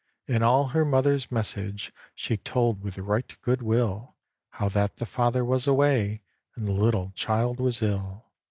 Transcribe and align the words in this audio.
And 0.27 0.43
all 0.43 0.69
her 0.69 0.83
mother's 0.83 1.31
message 1.31 1.93
She 2.15 2.35
told 2.35 2.81
with 2.81 2.97
right 2.97 3.31
good 3.43 3.61
will 3.61 4.15
How 4.49 4.67
that 4.69 4.97
the 4.97 5.05
father 5.05 5.45
was 5.45 5.67
away, 5.67 6.23
And 6.55 6.67
the 6.67 6.71
little 6.71 7.11
child 7.15 7.59
was 7.59 7.83
ill. 7.83 8.25